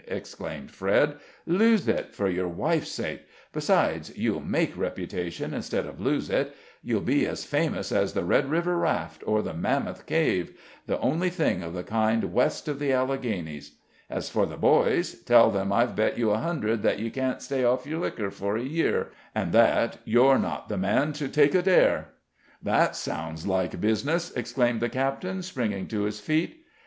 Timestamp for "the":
8.13-8.23, 9.43-9.53, 10.87-10.97, 11.75-11.83, 12.79-12.91, 14.47-14.57, 20.67-20.79, 24.79-24.89